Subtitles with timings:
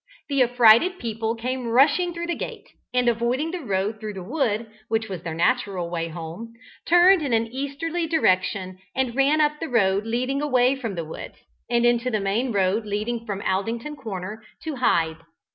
[0.29, 4.65] The affrighted people came rushing through the gate, and, avoiding the road through the wood,
[4.87, 6.53] which was their natural way home,
[6.87, 11.35] turned in an easterly direction, and ran up the road leading away from the woods,
[11.69, 15.17] and into the main road leading from Aldington Corner to Hythe.